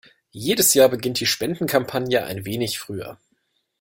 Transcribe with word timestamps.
Jedes 0.31 0.73
Jahr 0.73 0.89
beginnt 0.89 1.19
die 1.19 1.27
Spendenkampagne 1.27 2.25
ein 2.25 2.43
wenig 2.43 2.79
früher. 2.79 3.19